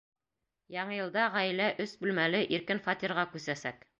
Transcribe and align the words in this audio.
Яңы 0.75 0.95
йылда 0.99 1.25
ғаилә 1.35 1.69
өс 1.85 1.95
бүлмәле 2.05 2.41
иркен 2.59 2.83
фатирға 2.89 3.29
күсәсәк. 3.37 3.89